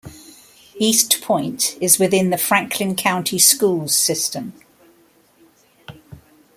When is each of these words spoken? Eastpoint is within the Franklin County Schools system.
Eastpoint 0.81 1.77
is 1.79 1.99
within 1.99 2.31
the 2.31 2.37
Franklin 2.39 2.95
County 2.95 3.37
Schools 3.37 3.95
system. 3.95 4.53